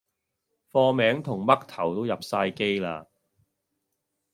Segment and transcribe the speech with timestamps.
[0.71, 3.05] 貨名同嘜頭都入哂機啦